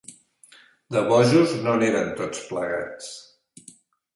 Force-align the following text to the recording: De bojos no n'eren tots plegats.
De 0.95 1.03
bojos 1.11 1.53
no 1.67 1.75
n'eren 1.81 2.09
tots 2.23 2.41
plegats. 2.49 3.13